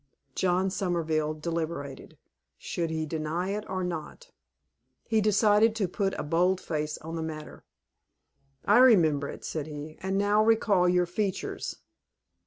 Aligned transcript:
John 0.33 0.71
Somerville 0.71 1.35
deliberated. 1.35 2.17
Should 2.57 2.89
he 2.89 3.05
deny 3.05 3.49
it 3.49 3.69
or 3.69 3.83
not? 3.83 4.31
He 5.03 5.21
decided 5.21 5.75
to 5.75 5.87
put 5.87 6.15
a 6.15 6.23
bold 6.23 6.59
face 6.59 6.97
on 6.97 7.15
the 7.15 7.21
matter. 7.21 7.65
"I 8.65 8.79
remember 8.79 9.29
it," 9.29 9.45
said 9.45 9.67
he, 9.67 9.99
"and 10.01 10.17
now 10.17 10.43
recall 10.43 10.89
your 10.89 11.05
features. 11.05 11.77